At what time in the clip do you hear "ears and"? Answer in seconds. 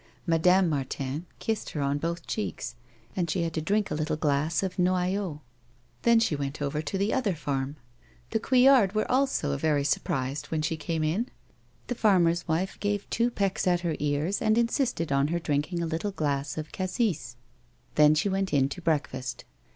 13.99-14.57